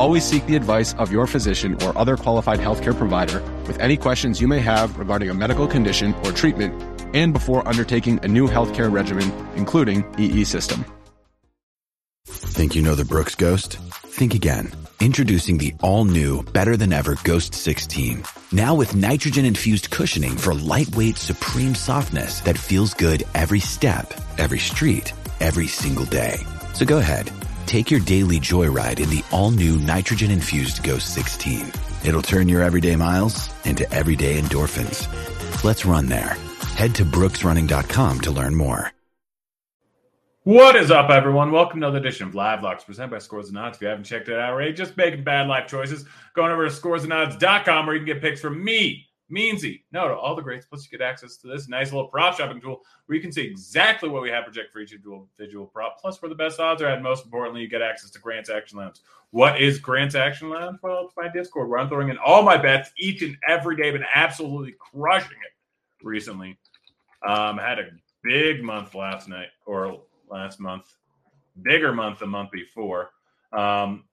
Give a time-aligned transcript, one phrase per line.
[0.00, 4.40] Always seek the advice of your physician or other qualified healthcare provider with any questions
[4.40, 6.72] you may have regarding a medical condition or treatment
[7.14, 10.86] and before undertaking a new healthcare regimen, including EE system.
[12.24, 13.76] Think you know the Brooks Ghost?
[13.92, 14.72] Think again.
[15.00, 18.22] Introducing the all new, better than ever Ghost 16.
[18.52, 24.60] Now with nitrogen infused cushioning for lightweight, supreme softness that feels good every step, every
[24.60, 26.38] street, every single day.
[26.72, 27.30] So go ahead,
[27.70, 31.70] take your daily joyride in the all new nitrogen infused Ghost 16.
[32.04, 35.06] It'll turn your everyday miles into everyday endorphins.
[35.62, 36.36] Let's run there.
[36.74, 38.90] Head to brooksrunning.com to learn more.
[40.42, 41.52] What is up, everyone?
[41.52, 43.76] Welcome to another edition of Live Locks presented by Scores and Odds.
[43.76, 46.06] If you haven't checked it out already, just making bad life choices.
[46.34, 50.34] Going over to scoresandodds.com where you can get picks from me, Meansy, no, to all
[50.34, 50.66] the greats.
[50.66, 53.42] Plus, you get access to this nice little prop shopping tool where you can see
[53.42, 56.88] exactly what we have projected for each individual prop, plus where the best odds are.
[56.88, 58.96] And most importantly, you get access to Grant's Action Lounge.
[59.30, 60.78] What is Grant's Action Lounge?
[60.82, 63.90] Well, it's my Discord where I'm throwing in all my bets each and every day,
[63.90, 66.58] been absolutely crushing it recently.
[67.26, 67.90] Um, had a
[68.22, 70.94] big month last night or last month,
[71.62, 73.10] bigger month the month before.
[73.52, 74.04] Um,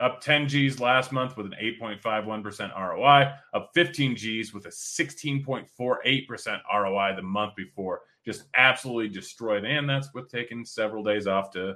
[0.00, 6.60] up 10 G's last month with an 8.51% ROI, up 15 G's with a 16.48%
[6.74, 8.02] ROI the month before.
[8.24, 9.64] Just absolutely destroyed.
[9.64, 11.74] And that's with taking several days off to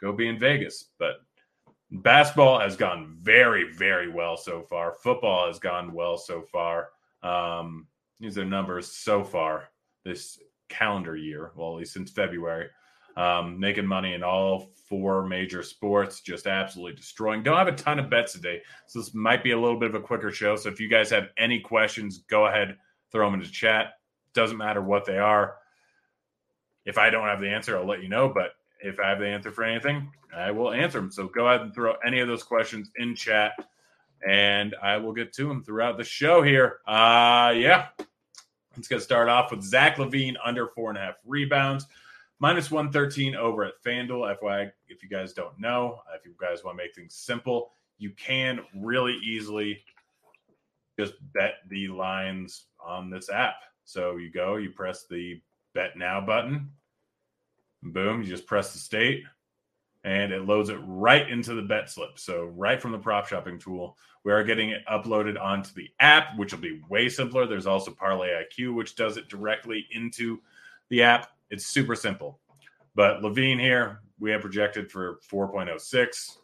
[0.00, 0.90] go be in Vegas.
[0.98, 1.16] But
[1.90, 4.94] basketball has gone very, very well so far.
[5.02, 6.88] Football has gone well so far.
[7.22, 7.86] Um,
[8.18, 9.68] these are numbers so far
[10.04, 12.68] this calendar year, well, at least since February
[13.16, 17.42] um, making money in all four major sports, just absolutely destroying.
[17.42, 19.94] Don't have a ton of bets today, so this might be a little bit of
[19.94, 20.56] a quicker show.
[20.56, 22.76] So if you guys have any questions, go ahead,
[23.10, 23.94] throw them into chat.
[24.34, 25.56] Doesn't matter what they are.
[26.84, 28.28] If I don't have the answer, I'll let you know.
[28.28, 31.10] But if I have the answer for anything, I will answer them.
[31.10, 33.52] So go ahead and throw any of those questions in chat,
[34.26, 36.78] and I will get to them throughout the show here.
[36.86, 37.88] Uh, yeah.
[38.76, 41.86] Let's get started off with Zach LaVine under four and a half rebounds
[42.42, 44.36] minus 113 over at FanDuel.
[44.42, 47.70] FYI, if you guys don't know, uh, if you guys want to make things simple,
[47.98, 49.78] you can really easily
[50.98, 53.54] just bet the lines on this app.
[53.84, 55.40] So you go, you press the
[55.72, 56.70] bet now button,
[57.80, 59.22] boom, you just press the state,
[60.02, 62.18] and it loads it right into the bet slip.
[62.18, 66.36] So right from the prop shopping tool, we are getting it uploaded onto the app,
[66.36, 67.46] which will be way simpler.
[67.46, 70.40] There's also Parlay IQ, which does it directly into
[70.88, 71.28] the app.
[71.52, 72.40] It's super simple.
[72.94, 76.38] But LaVine here, we have projected for 4.06.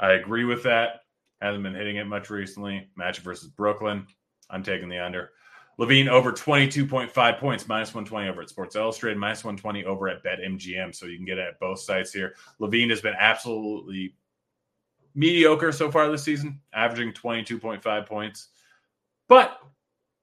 [0.00, 1.00] I agree with that.
[1.40, 2.88] Hasn't been hitting it much recently.
[2.96, 4.06] Match versus Brooklyn.
[4.48, 5.32] I'm taking the under.
[5.80, 10.94] LaVine over 22.5 points, minus 120 over at Sports Illustrated, minus 120 over at BetMGM.
[10.94, 12.36] So you can get it at both sites here.
[12.60, 14.14] LaVine has been absolutely
[15.16, 18.48] mediocre so far this season, averaging 22.5 points,
[19.28, 19.58] but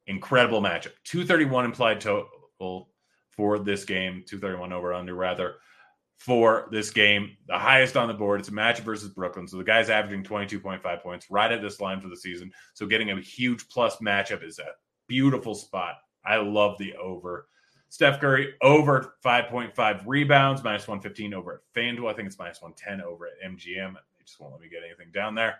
[0.07, 0.93] incredible matchup.
[1.03, 2.89] 231 implied total
[3.31, 5.55] for this game, 231 over under rather
[6.17, 7.37] for this game.
[7.47, 8.41] The highest on the board.
[8.41, 9.47] It's a match versus Brooklyn.
[9.47, 12.51] So the guy's averaging 22.5 points right at this line for the season.
[12.73, 14.65] So getting a huge plus matchup is a
[15.07, 15.95] beautiful spot.
[16.25, 17.47] I love the over.
[17.87, 22.11] Steph Curry over 5.5 rebounds, minus 115 over at FanDuel.
[22.11, 23.93] I think it's minus 110 over at MGM.
[23.93, 25.59] They just won't let me get anything down there.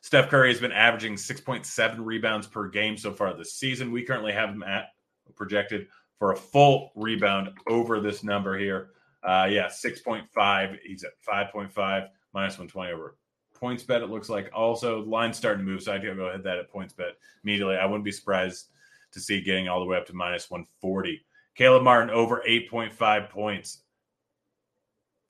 [0.00, 3.90] Steph Curry has been averaging 6.7 rebounds per game so far this season.
[3.90, 4.88] We currently have him at
[5.34, 5.88] projected
[6.18, 8.90] for a full rebound over this number here.
[9.22, 10.78] Uh, yeah, 6.5.
[10.84, 13.16] He's at 5.5, minus 120 over
[13.60, 14.50] PointsBet, it looks like.
[14.52, 17.12] Also, the line's starting to move, so I can go ahead that at PointsBet
[17.42, 17.76] immediately.
[17.76, 18.66] I wouldn't be surprised
[19.12, 21.24] to see getting all the way up to minus 140.
[21.54, 23.78] Caleb Martin over 8.5 points.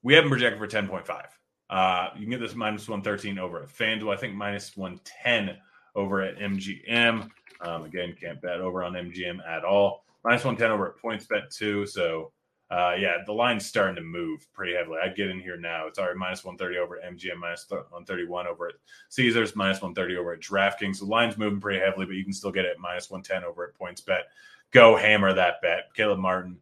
[0.03, 1.25] We have him projected for 10.5.
[1.71, 4.13] Uh, you can get this minus 113 over at FanDuel.
[4.13, 5.57] I think minus 110
[5.95, 7.31] over at MGM.
[7.61, 10.04] Um, again, can't bet over on MGM at all.
[10.25, 11.87] Minus 110 over at PointsBet too.
[11.87, 12.33] So,
[12.71, 14.99] uh, yeah, the line's starting to move pretty heavily.
[15.03, 15.87] I'd get in here now.
[15.87, 18.75] It's already minus 130 over at MGM, minus 131 over at
[19.11, 20.99] Caesars, minus 130 over at DraftKings.
[20.99, 23.79] The line's moving pretty heavily, but you can still get it minus 110 over at
[23.79, 24.23] PointsBet.
[24.71, 25.95] Go hammer that bet.
[25.95, 26.59] Caleb Martin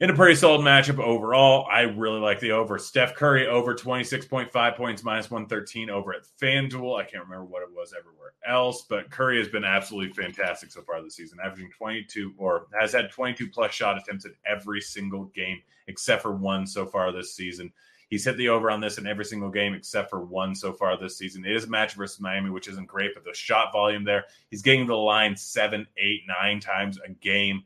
[0.00, 1.66] in a pretty solid matchup overall.
[1.70, 2.78] I really like the over.
[2.78, 7.00] Steph Curry over 26.5 points, minus 113 over at FanDuel.
[7.00, 10.82] I can't remember what it was everywhere else, but Curry has been absolutely fantastic so
[10.82, 15.24] far this season, averaging 22 or has had 22 plus shot attempts in every single
[15.34, 17.72] game except for one so far this season.
[18.08, 20.96] He's hit the over on this in every single game except for one so far
[20.96, 21.44] this season.
[21.44, 24.62] It is a match versus Miami, which isn't great, but the shot volume there, he's
[24.62, 27.64] getting the line seven, eight, nine times a game.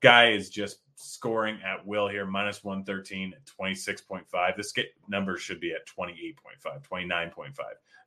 [0.00, 4.56] Guy is just scoring at will here, minus 113 26.5.
[4.56, 4.72] This
[5.08, 7.54] number should be at 28.5, 29.5.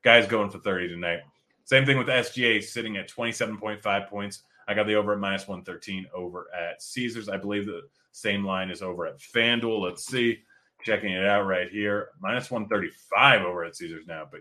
[0.02, 1.20] Guys going for 30 tonight.
[1.64, 4.42] Same thing with SGA sitting at 27.5 points.
[4.68, 7.28] I got the over at minus 113 over at Caesars.
[7.28, 9.80] I believe the same line is over at FanDuel.
[9.80, 10.40] Let's see.
[10.82, 12.10] Checking it out right here.
[12.20, 14.28] Minus 135 over at Caesars now.
[14.30, 14.40] But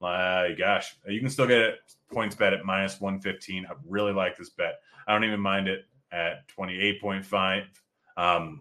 [0.00, 1.78] my gosh, you can still get it
[2.12, 3.66] PointsBet at minus 115.
[3.66, 4.80] I really like this bet.
[5.06, 7.64] I don't even mind it at 28.5.
[8.18, 8.60] Um,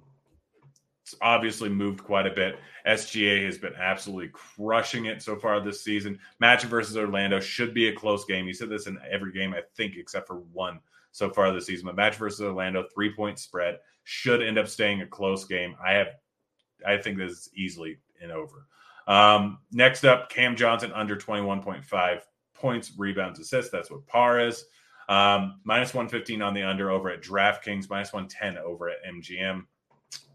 [1.04, 2.60] it's obviously moved quite a bit.
[2.86, 6.20] SGA has been absolutely crushing it so far this season.
[6.40, 8.46] Match versus Orlando should be a close game.
[8.46, 10.80] You said this in every game, I think, except for one
[11.12, 11.86] so far this season.
[11.86, 15.76] But match versus Orlando, three point spread should end up staying a close game.
[15.84, 16.08] I have,
[16.86, 18.68] I think this is easily an over.
[19.08, 22.20] Um, next up, Cam Johnson under 21.5
[22.54, 23.72] points, rebounds, assists.
[23.72, 24.66] That's what par is.
[25.10, 29.64] Um, minus 115 on the under over at DraftKings, minus 110 over at MGM.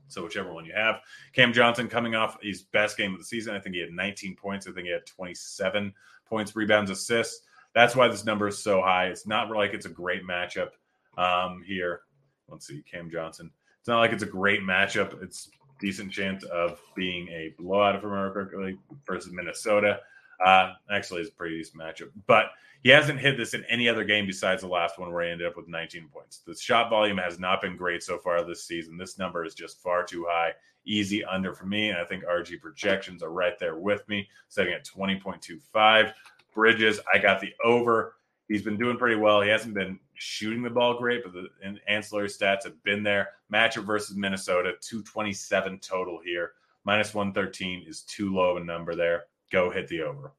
[0.08, 1.00] So whichever one you have.
[1.32, 3.54] Cam Johnson coming off his best game of the season.
[3.54, 4.66] I think he had 19 points.
[4.66, 5.92] I think he had 27
[6.26, 7.46] points, rebounds, assists.
[7.74, 9.06] That's why this number is so high.
[9.06, 10.70] It's not like it's a great matchup
[11.16, 12.02] um, here.
[12.48, 13.50] Let's see, Cam Johnson.
[13.80, 15.22] It's not like it's a great matchup.
[15.22, 20.00] It's decent chance of being a blowout for America versus Minnesota.
[20.44, 22.46] Uh, actually, it's a pretty decent matchup, but
[22.82, 25.46] he hasn't hit this in any other game besides the last one where he ended
[25.46, 26.38] up with 19 points.
[26.38, 28.96] The shot volume has not been great so far this season.
[28.96, 30.52] This number is just far too high.
[30.84, 31.90] Easy under for me.
[31.90, 36.12] And I think RG projections are right there with me, setting at 20.25.
[36.54, 38.16] Bridges, I got the over.
[38.48, 39.40] He's been doing pretty well.
[39.40, 41.48] He hasn't been shooting the ball great, but the
[41.86, 43.30] ancillary stats have been there.
[43.52, 46.52] Matchup versus Minnesota, 227 total here.
[46.84, 49.26] Minus 113 is too low of a number there.
[49.52, 50.32] Go hit the over.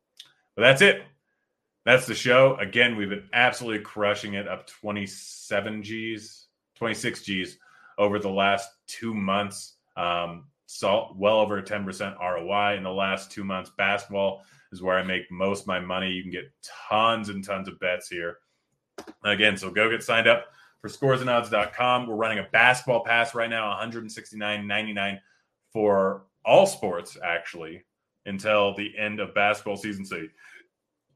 [0.56, 1.04] But that's it
[1.86, 2.56] that's the show.
[2.58, 7.58] Again, we've been absolutely crushing it up 27 G's, 26 G's
[7.98, 9.76] over the last two months.
[9.98, 13.72] Um, so well over a 10% ROI in the last two months.
[13.78, 16.10] Basketball is where I make most of my money.
[16.10, 16.52] You can get
[16.90, 18.38] tons and tons of bets here.
[19.24, 20.46] Again, so go get signed up
[20.82, 22.08] for scoresandodds.com.
[22.08, 25.20] We're running a basketball pass right now, 169.99
[25.72, 27.84] for all sports, actually,
[28.26, 30.06] until the end of basketball season.
[30.06, 30.24] So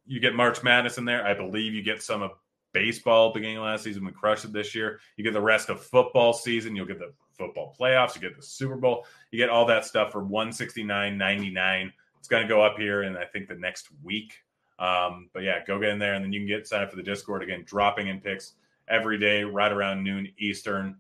[0.05, 1.25] you get March Madness in there.
[1.25, 2.31] I believe you get some of
[2.73, 4.05] baseball beginning last season.
[4.05, 4.99] We crushed it this year.
[5.15, 6.75] You get the rest of football season.
[6.75, 8.15] You'll get the football playoffs.
[8.15, 9.05] You get the Super Bowl.
[9.31, 11.91] You get all that stuff for one sixty nine ninety nine.
[12.19, 14.33] It's going to go up here in I think the next week.
[14.79, 16.97] Um, but yeah, go get in there and then you can get signed up for
[16.97, 17.63] the Discord again.
[17.65, 18.53] Dropping in picks
[18.87, 20.97] every day, right around noon Eastern.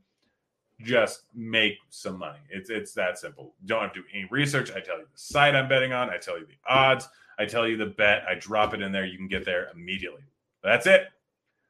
[0.81, 2.39] Just make some money.
[2.49, 3.55] It's it's that simple.
[3.65, 4.71] Don't have to do any research.
[4.71, 6.09] I tell you the site I'm betting on.
[6.09, 7.07] I tell you the odds.
[7.39, 9.05] I tell you the bet, I drop it in there.
[9.05, 10.23] You can get there immediately.
[10.63, 11.07] That's it.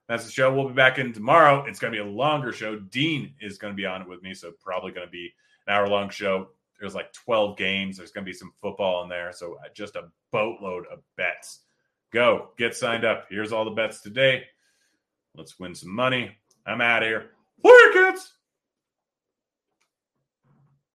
[0.07, 0.53] That's the show.
[0.53, 1.65] We'll be back in tomorrow.
[1.65, 2.77] It's going to be a longer show.
[2.77, 5.33] Dean is going to be on it with me, so probably going to be
[5.67, 6.49] an hour long show.
[6.79, 7.97] There's like 12 games.
[7.97, 11.59] There's going to be some football in there, so uh, just a boatload of bets.
[12.13, 13.25] Go get signed up.
[13.29, 14.43] Here's all the bets today.
[15.35, 16.31] Let's win some money.
[16.65, 17.31] I'm out of here.
[17.93, 18.36] Kids.